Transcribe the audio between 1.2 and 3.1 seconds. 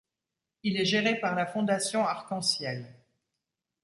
la fondation Arc-en-Ciel.